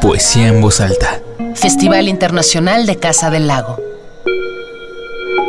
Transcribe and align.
Poesía 0.00 0.48
en 0.48 0.60
voz 0.60 0.80
alta. 0.80 1.20
Festival 1.54 2.08
Internacional 2.08 2.86
de 2.86 2.96
Casa 2.96 3.30
del 3.30 3.46
Lago. 3.46 3.80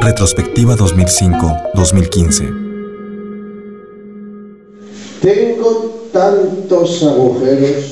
Retrospectiva 0.01 0.75
2005-2015. 0.75 2.65
Tengo 5.21 6.09
tantos 6.13 7.03
agujeros 7.03 7.85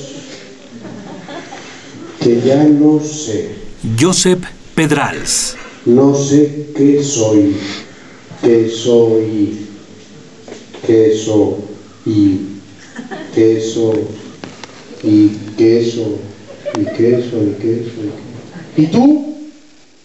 que 2.20 2.42
ya 2.42 2.64
no 2.64 3.00
sé. 3.00 3.56
Josep 4.00 4.44
Pedrals. 4.76 5.56
No 5.86 6.16
sé 6.16 6.70
qué 6.76 7.04
soy, 7.04 7.58
qué 8.42 8.70
soy, 8.70 9.68
qué 10.88 11.14
soy, 11.18 12.60
qué 13.34 13.62
soy, 13.62 14.00
y 15.04 15.29
queso, 15.58 16.20
y 16.80 16.85
queso, 16.85 17.43
y 17.43 17.62
queso. 17.62 18.02
Y 18.75 18.88
tú, 18.88 19.35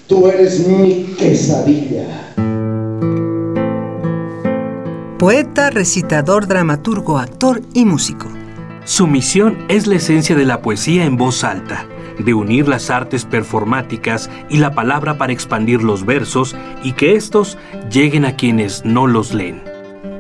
tú 0.07 0.27
eres 0.27 0.67
mi 0.67 1.15
quesadilla. 1.19 2.35
Poeta, 5.19 5.71
recitador, 5.71 6.47
dramaturgo, 6.47 7.19
actor 7.19 7.63
y 7.75 7.85
músico. 7.85 8.27
Su 8.85 9.07
misión 9.07 9.59
es 9.69 9.87
la 9.87 9.97
esencia 9.97 10.37
de 10.37 10.45
la 10.45 10.63
poesía 10.63 11.05
en 11.05 11.17
voz 11.17 11.45
alta 11.45 11.87
de 12.19 12.35
unir 12.35 12.69
las 12.69 12.91
artes 12.91 13.25
performáticas 13.25 14.31
y 14.49 14.59
la 14.59 14.75
palabra 14.75 15.19
para 15.19 15.33
expandir 15.33 15.83
los 15.83 16.05
versos 16.05 16.57
y 16.83 16.93
que 16.93 17.15
estos 17.15 17.59
lleguen 17.91 18.25
a 18.25 18.37
quienes 18.37 18.85
no 18.85 19.07
los 19.07 19.35
leen. 19.35 19.68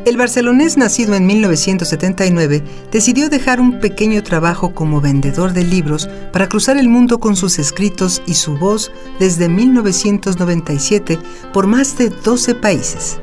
El 0.08 0.16
barcelonés 0.16 0.78
nacido 0.78 1.14
en 1.14 1.26
1979 1.26 2.62
decidió 2.90 3.28
dejar 3.28 3.60
un 3.60 3.78
pequeño 3.78 4.22
trabajo 4.22 4.74
como 4.74 5.02
vendedor 5.02 5.52
de 5.52 5.64
libros 5.64 6.08
para 6.32 6.48
cruzar 6.48 6.78
el 6.78 6.88
mundo 6.88 7.20
con 7.20 7.36
sus 7.36 7.58
escritos 7.58 8.22
y 8.26 8.32
su 8.32 8.56
voz 8.56 8.90
desde 9.20 9.50
1997 9.50 11.18
por 11.52 11.66
más 11.66 11.98
de 11.98 12.08
12 12.08 12.54
países. 12.54 13.20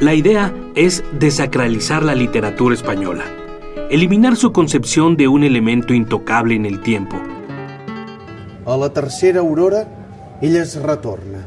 La 0.00 0.14
idea 0.14 0.54
es 0.74 1.04
desacralizar 1.20 2.02
la 2.02 2.14
literatura 2.14 2.74
española, 2.74 3.24
eliminar 3.90 4.34
su 4.34 4.52
concepción 4.52 5.18
de 5.18 5.28
un 5.28 5.44
elemento 5.44 5.92
intocable 5.92 6.54
en 6.54 6.64
el 6.64 6.80
tiempo 6.80 7.20
a 8.64 8.76
la 8.76 8.90
tercera 8.90 9.40
aurora, 9.40 9.86
ella 10.40 10.62
es 10.62 10.76
retorna. 10.80 11.44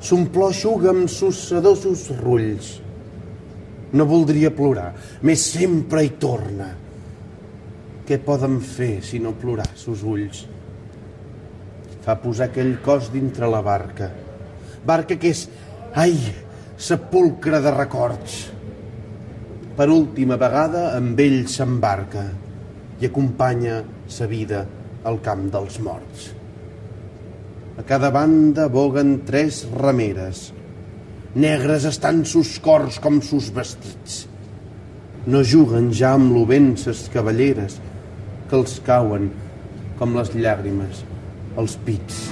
S'ompló 0.00 0.50
amb 0.88 1.08
sus 1.08 1.36
sedosos 1.48 2.08
rulls. 2.22 2.85
No 3.94 4.06
voldria 4.08 4.50
plorar, 4.50 4.90
més 5.22 5.44
sempre 5.52 6.02
hi 6.02 6.10
torna. 6.18 6.72
Què 8.06 8.18
poden 8.22 8.58
fer 8.62 9.00
si 9.02 9.20
no 9.22 9.34
plorar 9.38 9.68
sus 9.78 10.02
ulls? 10.06 10.44
Fa 12.06 12.16
posar 12.22 12.50
aquell 12.50 12.76
cos 12.82 13.10
dintre 13.14 13.48
la 13.50 13.62
barca. 13.66 14.10
Barca 14.86 15.16
que 15.18 15.30
és, 15.34 15.46
ai, 15.98 16.14
sepulcre 16.78 17.60
de 17.62 17.72
records. 17.74 18.36
Per 19.76 19.88
última 19.92 20.38
vegada 20.40 20.88
amb 20.96 21.18
ell 21.20 21.42
s'embarca 21.50 22.24
i 23.00 23.08
acompanya 23.08 23.82
sa 24.08 24.28
vida 24.30 24.62
al 25.06 25.18
camp 25.24 25.48
dels 25.52 25.80
morts. 25.84 26.30
A 27.76 27.84
cada 27.84 28.10
banda 28.10 28.70
boguen 28.72 29.18
tres 29.28 29.64
rameres. 29.68 30.46
Negres 31.36 31.84
estan 31.84 32.24
sus 32.24 32.58
cors 32.64 32.96
com 32.96 33.18
sus 33.20 33.50
vestits. 33.52 34.22
No 35.28 35.42
juguen 35.44 35.90
ja 35.92 36.14
amb 36.16 36.30
l'ovent 36.32 36.70
ses 36.80 37.10
cavalleres 37.12 37.74
que 38.48 38.56
els 38.56 38.78
cauen 38.86 39.26
com 39.98 40.16
les 40.16 40.30
llàgrimes 40.32 41.02
als 41.60 41.74
pits. 41.84 42.30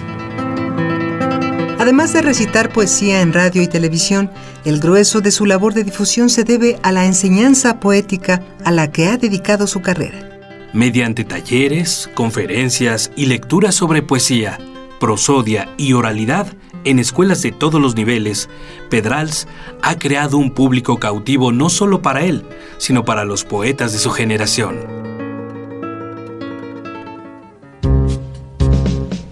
Además 1.78 2.14
de 2.14 2.22
recitar 2.22 2.72
poesía 2.72 3.20
en 3.20 3.34
radio 3.34 3.60
y 3.60 3.66
televisión, 3.66 4.30
el 4.64 4.80
grueso 4.80 5.20
de 5.20 5.32
su 5.32 5.44
labor 5.44 5.74
de 5.74 5.84
difusión 5.84 6.30
se 6.30 6.44
debe 6.44 6.78
a 6.82 6.90
la 6.90 7.04
enseñanza 7.04 7.80
poética 7.80 8.42
a 8.64 8.70
la 8.70 8.90
que 8.90 9.08
ha 9.08 9.18
dedicado 9.18 9.66
su 9.66 9.82
carrera. 9.82 10.40
Mediante 10.72 11.24
talleres, 11.24 12.08
conferencias 12.14 13.12
y 13.16 13.26
lecturas 13.26 13.74
sobre 13.74 14.00
poesía, 14.00 14.58
prosodia 14.98 15.68
y 15.76 15.92
oralidad 15.92 16.46
en 16.84 16.98
escuelas 16.98 17.42
de 17.42 17.52
todos 17.52 17.80
los 17.80 17.96
niveles, 17.96 18.48
Pedrals 18.90 19.46
ha 19.82 19.98
creado 19.98 20.38
un 20.38 20.50
público 20.50 20.98
cautivo 20.98 21.52
no 21.52 21.68
solo 21.68 22.02
para 22.02 22.24
él, 22.24 22.44
sino 22.78 23.04
para 23.04 23.24
los 23.24 23.44
poetas 23.44 23.92
de 23.92 23.98
su 23.98 24.10
generación. 24.10 24.76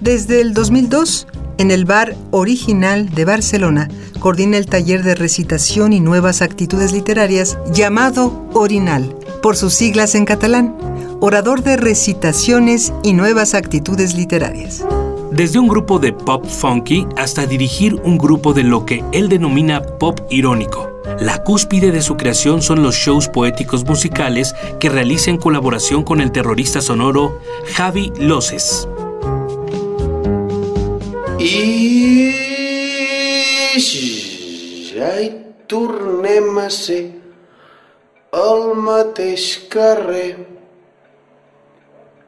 Desde 0.00 0.40
el 0.40 0.52
2002, 0.52 1.28
en 1.58 1.70
el 1.70 1.84
Bar 1.84 2.16
Original 2.30 3.10
de 3.10 3.24
Barcelona, 3.24 3.88
coordina 4.18 4.56
el 4.56 4.66
taller 4.66 5.02
de 5.02 5.14
recitación 5.14 5.92
y 5.92 6.00
nuevas 6.00 6.42
actitudes 6.42 6.92
literarias 6.92 7.58
llamado 7.72 8.48
Orinal, 8.52 9.14
por 9.42 9.56
sus 9.56 9.74
siglas 9.74 10.14
en 10.14 10.24
catalán 10.24 10.76
orador 11.24 11.62
de 11.62 11.76
recitaciones 11.76 12.92
y 13.04 13.12
nuevas 13.12 13.54
actitudes 13.54 14.16
literarias. 14.16 14.84
Desde 15.32 15.58
un 15.58 15.66
grupo 15.66 15.98
de 15.98 16.12
pop 16.12 16.44
funky 16.44 17.06
hasta 17.16 17.46
dirigir 17.46 17.94
un 18.04 18.18
grupo 18.18 18.52
de 18.52 18.64
lo 18.64 18.84
que 18.84 19.02
él 19.12 19.30
denomina 19.30 19.82
pop 19.82 20.20
irónico. 20.28 20.90
La 21.20 21.42
cúspide 21.42 21.90
de 21.90 22.02
su 22.02 22.18
creación 22.18 22.60
son 22.60 22.82
los 22.82 22.96
shows 22.96 23.28
poéticos 23.28 23.82
musicales 23.86 24.54
que 24.78 24.90
realiza 24.90 25.30
en 25.30 25.38
colaboración 25.38 26.02
con 26.02 26.20
el 26.20 26.32
terrorista 26.32 26.82
sonoro 26.82 27.40
Javi 27.74 28.12
Loses. 28.18 28.86
Tornem 35.66 36.58
a 36.58 36.68
ser 36.68 37.22
mateix 38.76 39.56
carrer 39.70 40.36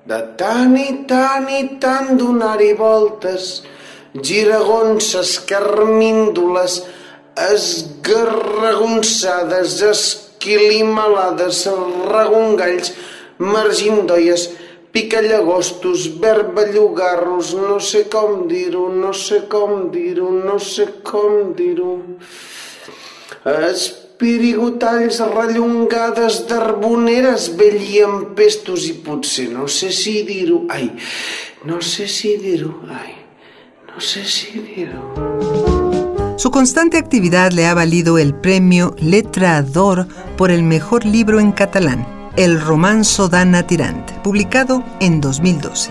de 0.06 0.20
tant 0.38 0.76
i 0.76 1.04
tant 1.09 1.48
i 1.48 1.78
tant 1.81 2.19
donar-hi 2.20 2.75
voltes, 2.76 3.62
giragonses, 4.15 5.41
carmíndoles, 5.48 6.84
esgarragonçades, 7.41 9.82
esquilimalades, 9.88 11.66
regongalls, 12.12 12.93
margindoies, 13.38 14.50
picallagostos, 14.93 16.06
verbellugarros, 16.20 17.54
no 17.54 17.81
sé 17.81 18.04
com 18.12 18.47
dir-ho, 18.47 18.88
no 18.93 19.12
sé 19.12 19.41
com 19.50 19.91
dir-ho, 19.91 20.31
no 20.31 20.59
sé 20.60 20.87
com 21.03 21.53
dir-ho. 21.56 22.04
Es 23.44 24.03
pirigotalls, 24.19 25.20
rellongades 25.34 26.44
d'arboneres, 26.48 27.50
vell 27.58 27.80
i 27.82 28.00
empestos 28.04 28.86
i 28.88 28.94
potser 29.04 29.48
no 29.52 29.66
sé 29.69 29.91
si 29.92 30.22
dir-ho, 30.26 30.64
ai, 30.70 30.91
no 31.64 31.80
sé 31.82 32.06
si 32.08 32.36
dir-ho, 32.41 32.75
ai, 32.88 33.14
no 33.88 34.00
sé 34.00 34.25
si 34.25 34.60
dir-ho. 34.60 36.34
Su 36.36 36.50
constante 36.50 36.98
actividad 36.98 37.52
le 37.52 37.66
ha 37.66 37.75
valido 37.75 38.19
el 38.19 38.34
premio 38.34 38.94
Letra 38.98 39.62
d'Or 39.62 40.06
por 40.36 40.50
el 40.50 40.62
mejor 40.62 41.04
libro 41.04 41.41
en 41.41 41.52
catalán, 41.52 42.06
El 42.36 42.60
romanzo 42.60 43.28
d'Anna 43.28 43.66
Tirant, 43.66 44.10
publicado 44.22 44.84
en 45.00 45.20
2012. 45.20 45.91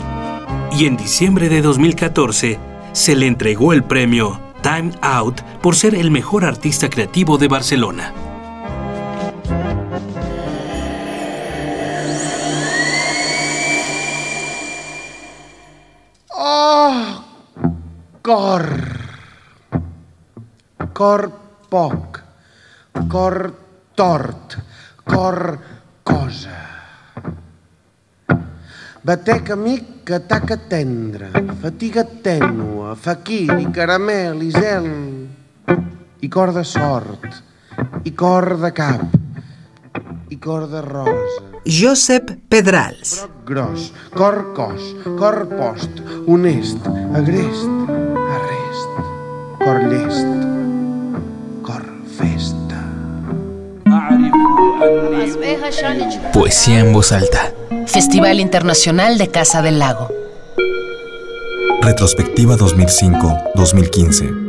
Y 0.78 0.86
en 0.86 0.98
diciembre 0.98 1.50
de 1.50 1.62
2014 1.62 2.60
se 2.92 3.16
le 3.16 3.28
entregó 3.28 3.74
el 3.74 3.84
premio 3.84 4.53
Time 4.64 4.94
Out 5.02 5.42
por 5.62 5.76
ser 5.76 5.94
el 5.94 6.10
mejor 6.10 6.46
artista 6.46 6.90
creativo 6.90 7.38
de 7.38 7.50
Barcelona. 7.50 8.14
Oh, 16.30 17.26
cor. 18.22 18.80
Cor 20.94 21.40
poc. 21.70 22.22
Cor 23.10 23.60
tort. 23.96 24.56
Cor 25.04 25.60
cosa. 26.06 26.73
Batec 29.04 29.50
amic 29.52 30.06
que 30.08 30.18
taca 30.24 30.56
tendre, 30.56 31.28
fatiga 31.60 32.06
tènua, 32.24 32.94
faquir 32.96 33.50
i 33.60 33.66
caramel 33.76 34.40
i 34.46 34.52
zel, 34.54 34.86
i 36.24 36.30
cor 36.32 36.54
de 36.56 36.64
sort, 36.64 37.26
i 38.08 38.14
cor 38.16 38.48
de 38.62 38.70
cap, 38.72 39.04
i 40.32 40.38
cor 40.40 40.70
de 40.72 40.80
rosa. 40.86 41.44
Josep 41.68 42.32
Pedrals. 42.48 43.18
Broc 43.20 43.34
gros, 43.50 43.90
cor 44.16 44.38
cos, 44.56 44.86
cor 45.20 45.50
post, 45.52 46.00
honest, 46.24 46.88
agrest, 47.20 47.92
arrest, 48.24 49.02
cor 49.66 49.82
llest, 49.92 50.48
cor 51.68 51.84
festa. 52.22 52.80
Poesía 56.32 56.80
en 56.80 56.94
voz 56.94 57.12
alta. 57.12 57.52
Festival 57.94 58.40
Internacional 58.40 59.20
de 59.20 59.30
Casa 59.30 59.62
del 59.62 59.78
Lago. 59.78 60.10
Retrospectiva 61.84 62.58
2005-2015. 62.58 64.43